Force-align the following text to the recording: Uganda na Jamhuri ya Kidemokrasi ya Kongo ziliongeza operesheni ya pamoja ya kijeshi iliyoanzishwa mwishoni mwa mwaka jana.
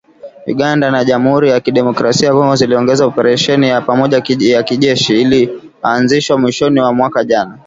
Uganda 0.53 0.91
na 0.91 1.03
Jamhuri 1.07 1.49
ya 1.49 1.59
Kidemokrasi 1.59 2.25
ya 2.25 2.33
Kongo 2.33 2.55
ziliongeza 2.55 3.05
operesheni 3.05 3.67
ya 3.69 3.81
pamoja 3.81 4.23
ya 4.39 4.63
kijeshi 4.63 5.21
iliyoanzishwa 5.21 6.37
mwishoni 6.37 6.79
mwa 6.79 6.93
mwaka 6.93 7.23
jana. 7.23 7.59